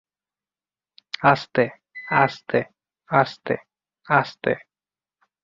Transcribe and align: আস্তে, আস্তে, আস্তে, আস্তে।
আস্তে, 1.23 1.63
আস্তে, 2.15 2.59
আস্তে, 3.09 3.53
আস্তে। 4.07 4.51